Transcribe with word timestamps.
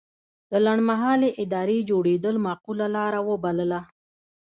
د 0.51 0.53
لنډمهالې 0.65 1.29
ادارې 1.43 1.77
جوړېدل 1.89 2.35
معقوله 2.45 2.85
لاره 2.95 3.19
وبلله. 3.29 3.81